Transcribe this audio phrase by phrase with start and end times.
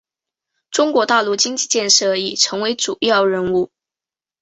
[0.71, 3.69] 中国大陆经济建设已成为主要任务。